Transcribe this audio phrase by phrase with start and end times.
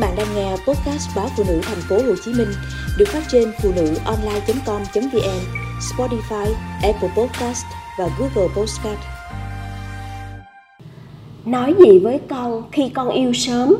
[0.00, 2.48] bạn đang nghe podcast báo phụ nữ thành phố Hồ Chí Minh
[2.98, 5.40] được phát trên phụ nữ online.com.vn,
[5.80, 6.46] Spotify,
[6.82, 7.64] Apple Podcast
[7.98, 8.98] và Google Podcast.
[11.44, 13.74] Nói gì với con khi con yêu sớm?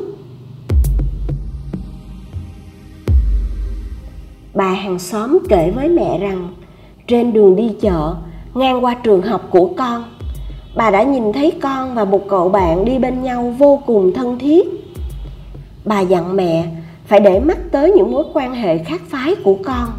[4.53, 6.53] Bà hàng xóm kể với mẹ rằng
[7.07, 8.15] trên đường đi chợ
[8.53, 10.03] ngang qua trường học của con
[10.75, 14.39] bà đã nhìn thấy con và một cậu bạn đi bên nhau vô cùng thân
[14.39, 14.80] thiết
[15.91, 16.67] bà dặn mẹ
[17.05, 19.89] phải để mắt tới những mối quan hệ khác phái của con.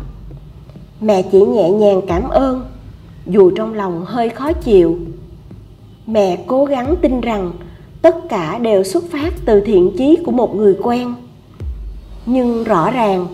[1.01, 2.67] Mẹ chỉ nhẹ nhàng cảm ơn,
[3.27, 4.99] dù trong lòng hơi khó chịu.
[6.07, 7.53] Mẹ cố gắng tin rằng
[8.03, 11.15] tất cả đều xuất phát từ thiện chí của một người quen.
[12.27, 13.27] Nhưng rõ ràng,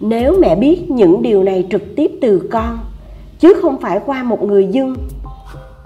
[0.00, 2.78] nếu mẹ biết những điều này trực tiếp từ con,
[3.38, 4.96] chứ không phải qua một người dưng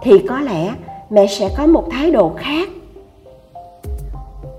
[0.03, 0.75] thì có lẽ
[1.11, 2.69] mẹ sẽ có một thái độ khác.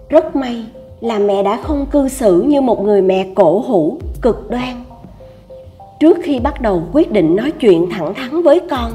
[0.09, 0.65] Rất may
[1.01, 4.83] là mẹ đã không cư xử như một người mẹ cổ hủ cực đoan
[5.99, 8.91] trước khi bắt đầu quyết định nói chuyện thẳng thắn với con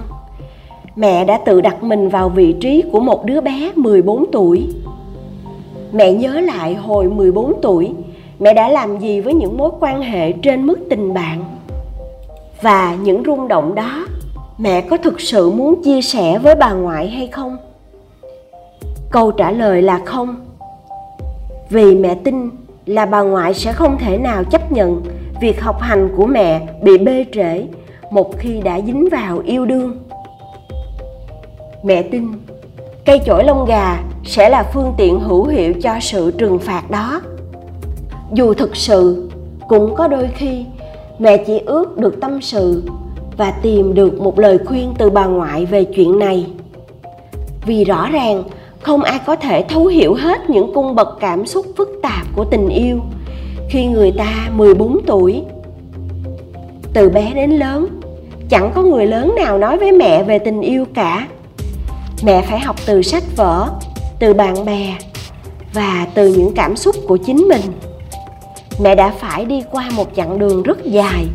[0.96, 4.68] mẹ đã tự đặt mình vào vị trí của một đứa bé 14 tuổi.
[5.92, 7.92] Mẹ nhớ lại hồi 14 tuổi,
[8.38, 11.44] mẹ đã làm gì với những mối quan hệ trên mức tình bạn.
[12.62, 14.06] Và những rung động đó,
[14.58, 17.56] mẹ có thực sự muốn chia sẻ với bà ngoại hay không?
[19.10, 20.43] Câu trả lời là không
[21.74, 22.50] vì mẹ tin
[22.86, 25.02] là bà ngoại sẽ không thể nào chấp nhận
[25.40, 27.66] việc học hành của mẹ bị bê trễ
[28.10, 29.98] một khi đã dính vào yêu đương.
[31.82, 32.26] Mẹ tin
[33.04, 37.20] cây chổi lông gà sẽ là phương tiện hữu hiệu cho sự trừng phạt đó.
[38.32, 39.30] Dù thực sự,
[39.68, 40.64] cũng có đôi khi
[41.18, 42.82] mẹ chỉ ước được tâm sự
[43.36, 46.46] và tìm được một lời khuyên từ bà ngoại về chuyện này.
[47.66, 48.42] Vì rõ ràng
[48.84, 52.44] không ai có thể thấu hiểu hết những cung bậc cảm xúc phức tạp của
[52.44, 53.00] tình yêu
[53.70, 55.42] khi người ta 14 tuổi.
[56.92, 58.00] Từ bé đến lớn,
[58.48, 61.28] chẳng có người lớn nào nói với mẹ về tình yêu cả.
[62.22, 63.68] Mẹ phải học từ sách vở,
[64.18, 64.96] từ bạn bè
[65.74, 67.62] và từ những cảm xúc của chính mình.
[68.80, 71.26] Mẹ đã phải đi qua một chặng đường rất dài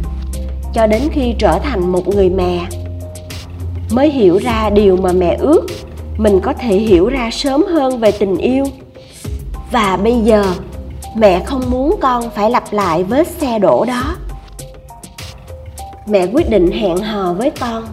[0.74, 2.66] cho đến khi trở thành một người mẹ
[3.92, 5.66] mới hiểu ra điều mà mẹ ước
[6.19, 8.66] mình có thể hiểu ra sớm hơn về tình yêu.
[9.72, 10.44] Và bây giờ,
[11.16, 14.16] mẹ không muốn con phải lặp lại vết xe đổ đó.
[16.07, 17.84] Mẹ quyết định hẹn hò với con.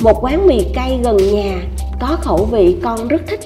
[0.00, 1.54] Một quán mì cay gần nhà,
[2.00, 3.40] có khẩu vị con rất thích.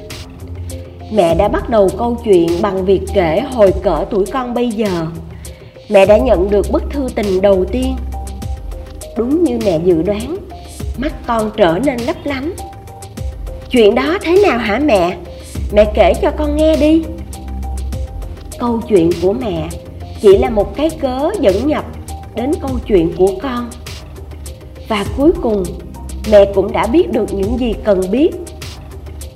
[1.12, 5.06] Mẹ đã bắt đầu câu chuyện bằng việc kể hồi cỡ tuổi con bây giờ.
[5.88, 7.96] Mẹ đã nhận được bức thư tình đầu tiên.
[9.16, 10.36] Đúng như mẹ dự đoán,
[10.96, 12.52] mắt con trở nên lấp lánh
[13.70, 15.16] chuyện đó thế nào hả mẹ?
[15.72, 17.02] Mẹ kể cho con nghe đi.
[18.58, 19.68] Câu chuyện của mẹ
[20.20, 21.84] chỉ là một cái cớ dẫn nhập
[22.34, 23.70] đến câu chuyện của con.
[24.88, 25.64] Và cuối cùng,
[26.30, 28.30] mẹ cũng đã biết được những gì cần biết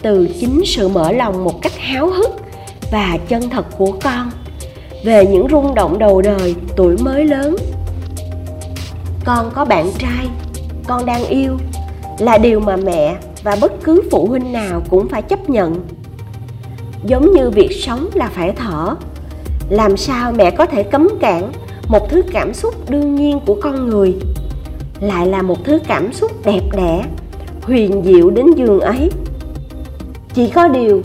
[0.03, 2.31] từ chính sự mở lòng một cách háo hức
[2.92, 4.31] và chân thật của con
[5.04, 7.56] về những rung động đầu đời tuổi mới lớn.
[9.25, 10.26] Con có bạn trai,
[10.87, 11.56] con đang yêu
[12.19, 15.86] là điều mà mẹ và bất cứ phụ huynh nào cũng phải chấp nhận.
[17.04, 18.94] Giống như việc sống là phải thở.
[19.69, 21.53] Làm sao mẹ có thể cấm cản
[21.88, 24.14] một thứ cảm xúc đương nhiên của con người?
[25.00, 27.04] Lại là một thứ cảm xúc đẹp đẽ,
[27.62, 29.10] huyền diệu đến giường ấy.
[30.34, 31.03] Chỉ có điều,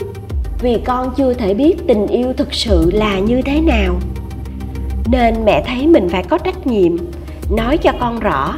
[0.60, 3.94] vì con chưa thể biết tình yêu thực sự là như thế nào,
[5.10, 6.96] nên mẹ thấy mình phải có trách nhiệm,
[7.50, 8.54] nói cho con rõ.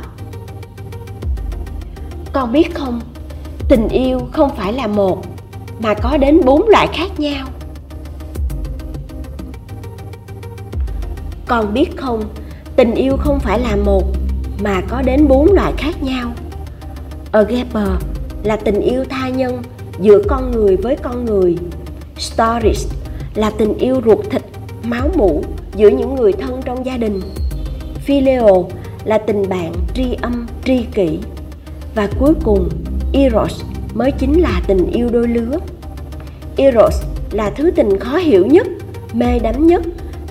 [2.33, 3.01] Con biết không?
[3.71, 5.23] Tình yêu không phải là một,
[5.83, 7.47] mà có đến bốn loại khác nhau.
[11.47, 12.25] Con biết không,
[12.77, 14.05] tình yêu không phải là một,
[14.63, 16.33] mà có đến bốn loại khác nhau.
[17.33, 17.81] Agape
[18.43, 19.63] là tình yêu tha nhân
[20.01, 21.57] giữa con người với con người.
[22.19, 22.89] Stories
[23.35, 24.43] là tình yêu ruột thịt,
[24.85, 25.43] máu mủ
[25.77, 27.21] giữa những người thân trong gia đình.
[27.95, 28.69] Phileo
[29.05, 31.19] là tình bạn tri âm, tri kỷ.
[31.95, 32.69] Và cuối cùng,
[33.13, 33.63] Eros
[33.95, 35.59] mới chính là tình yêu đôi lứa.
[36.57, 38.67] Eros là thứ tình khó hiểu nhất,
[39.13, 39.83] mê đắm nhất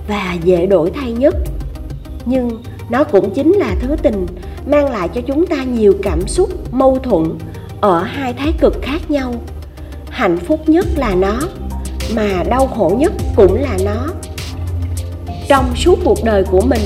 [0.07, 1.35] và dễ đổi thay nhất.
[2.25, 2.49] Nhưng
[2.89, 4.25] nó cũng chính là thứ tình
[4.65, 7.23] mang lại cho chúng ta nhiều cảm xúc mâu thuẫn
[7.81, 9.33] ở hai thái cực khác nhau.
[10.09, 11.39] Hạnh phúc nhất là nó,
[12.15, 14.07] mà đau khổ nhất cũng là nó.
[15.47, 16.81] Trong suốt cuộc đời của mình,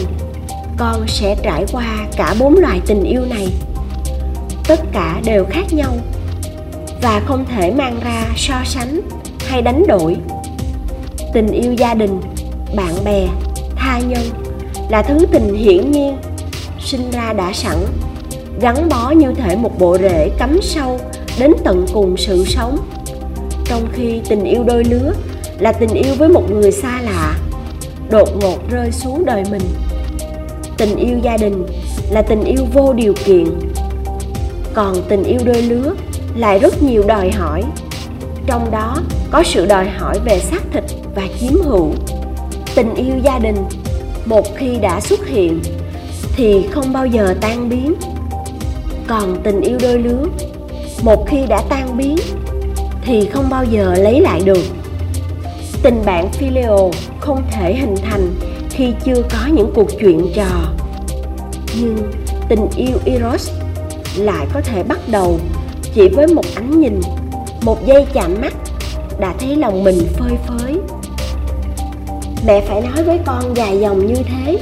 [0.78, 3.54] con sẽ trải qua cả bốn loại tình yêu này
[4.68, 5.92] tất cả đều khác nhau
[7.04, 9.02] và không thể mang ra so sánh
[9.48, 10.16] hay đánh đổi.
[11.34, 12.22] Tình yêu gia đình,
[12.76, 13.28] bạn bè,
[13.76, 14.22] tha nhân
[14.90, 16.18] là thứ tình hiển nhiên,
[16.80, 17.78] sinh ra đã sẵn,
[18.62, 21.00] gắn bó như thể một bộ rễ cắm sâu
[21.40, 22.78] đến tận cùng sự sống.
[23.66, 25.14] Trong khi tình yêu đôi lứa
[25.60, 27.36] là tình yêu với một người xa lạ,
[28.10, 29.64] đột ngột rơi xuống đời mình.
[30.78, 31.66] Tình yêu gia đình
[32.12, 33.46] là tình yêu vô điều kiện.
[34.74, 35.94] Còn tình yêu đôi lứa
[36.36, 37.64] lại rất nhiều đòi hỏi.
[38.46, 38.98] Trong đó,
[39.32, 40.84] có sự đòi hỏi về xác thịt
[41.16, 41.90] và chiếm hữu.
[42.76, 43.56] Tình yêu gia đình,
[44.26, 45.60] một khi đã xuất hiện,
[46.36, 47.94] thì không bao giờ tan biến.
[49.08, 50.26] Còn tình yêu đôi lứa,
[51.02, 52.16] một khi đã tan biến,
[53.06, 54.64] thì không bao giờ lấy lại được.
[55.84, 58.36] Tình bạn filial không thể hình thành
[58.70, 60.72] khi chưa có những cuộc chuyện trò.
[61.82, 61.98] Nhưng
[62.50, 63.52] tình yêu eros
[64.18, 65.40] lại có thể bắt đầu
[65.94, 67.02] chỉ với một ánh nhìn,
[67.66, 68.54] một giây chạm mắt
[69.20, 70.74] đã thấy lòng mình phơi phới.
[72.48, 74.58] Mẹ phải nói với con dài dòng như thế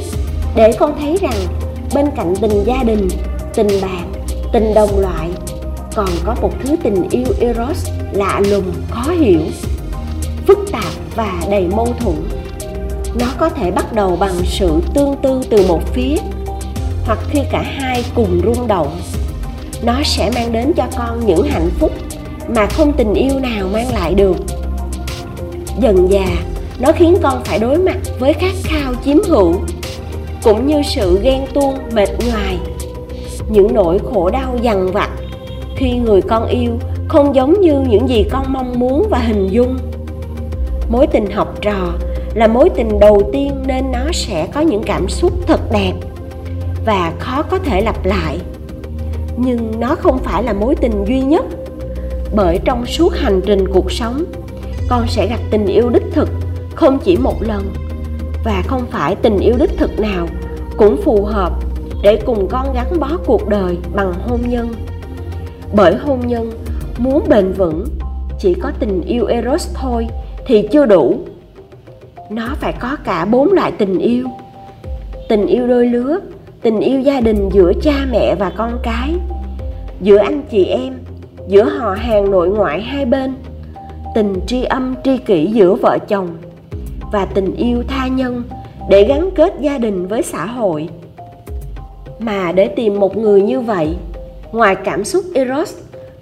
[0.55, 1.39] để con thấy rằng
[1.95, 3.07] bên cạnh tình gia đình,
[3.53, 4.11] tình bạn,
[4.53, 5.29] tình đồng loại,
[5.95, 9.41] còn có một thứ tình yêu eros lạ lùng, khó hiểu,
[10.47, 12.15] phức tạp và đầy mâu thuẫn.
[13.19, 16.15] Nó có thể bắt đầu bằng sự tương tư từ một phía
[17.05, 18.99] hoặc khi cả hai cùng rung động
[19.83, 21.91] nó sẽ mang đến cho con những hạnh phúc
[22.47, 24.35] mà không tình yêu nào mang lại được.
[25.79, 26.27] Dần già
[26.79, 29.53] nó khiến con phải đối mặt với khát khao chiếm hữu,
[30.43, 32.57] cũng như sự ghen tuông, mệt nhoài.
[33.49, 35.09] Những nỗi khổ đau dằn vặt
[35.75, 36.71] khi người con yêu
[37.07, 39.77] không giống như những gì con mong muốn và hình dung.
[40.89, 41.93] Mối tình học trò
[42.33, 45.93] là mối tình đầu tiên nên nó sẽ có những cảm xúc thật đẹp
[46.85, 48.39] và khó có thể lặp lại
[49.37, 51.45] nhưng nó không phải là mối tình duy nhất.
[52.35, 54.23] Bởi trong suốt hành trình cuộc sống,
[54.89, 56.29] con sẽ gặp tình yêu đích thực,
[56.75, 57.73] không chỉ một lần.
[58.43, 60.27] Và không phải tình yêu đích thực nào
[60.77, 61.53] cũng phù hợp
[62.03, 64.73] để cùng con gắn bó cuộc đời bằng hôn nhân.
[65.75, 66.51] Bởi hôn nhân
[66.97, 67.85] muốn bền vững,
[68.39, 70.07] chỉ có tình yêu eros thôi
[70.45, 71.19] thì chưa đủ.
[72.29, 74.27] Nó phải có cả bốn loại tình yêu.
[75.29, 76.19] Tình yêu đôi lứa
[76.61, 79.13] tình yêu gia đình giữa cha mẹ và con cái,
[80.01, 80.93] giữa anh chị em,
[81.47, 83.35] giữa họ hàng nội ngoại hai bên,
[84.15, 86.29] tình tri âm tri kỷ giữa vợ chồng
[87.11, 88.43] và tình yêu tha nhân
[88.89, 90.89] để gắn kết gia đình với xã hội.
[92.19, 93.95] Mà để tìm một người như vậy,
[94.51, 95.73] ngoài cảm xúc eros,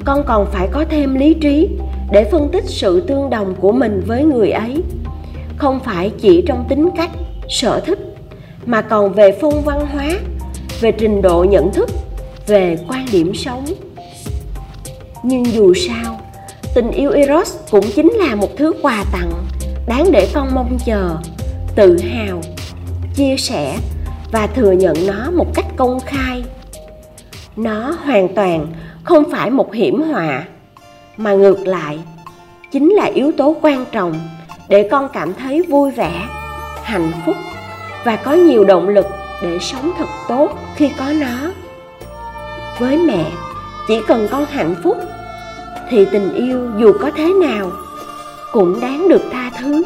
[0.06, 1.70] con còn phải có thêm lý trí
[2.12, 4.84] để phân tích sự tương đồng của mình với người ấy.
[5.58, 7.12] Không phải chỉ trong tính cách,
[7.50, 8.09] sở thích
[8.70, 10.10] mà còn về phong văn hóa,
[10.82, 11.90] về trình độ nhận thức,
[12.48, 13.66] về quan điểm sống.
[15.24, 16.20] Nhưng dù sao,
[16.76, 19.32] tình yêu eros cũng chính là một thứ quà tặng
[19.88, 21.18] đáng để con mong chờ,
[21.76, 22.42] tự hào,
[23.16, 23.78] chia sẻ
[24.32, 26.44] và thừa nhận nó một cách công khai.
[27.56, 28.68] Nó hoàn toàn
[29.04, 30.44] không phải một hiểm họa,
[31.18, 32.00] mà ngược lại,
[32.72, 34.20] chính là yếu tố quan trọng
[34.68, 36.28] để con cảm thấy vui vẻ,
[36.84, 37.36] hạnh phúc
[38.04, 39.06] và có nhiều động lực
[39.42, 41.52] để sống thật tốt khi có nó.
[42.80, 43.32] Với mẹ,
[43.88, 44.98] chỉ cần con hạnh phúc,
[45.90, 47.72] thì tình yêu dù có thế nào
[48.52, 49.84] cũng đáng được tha thứ.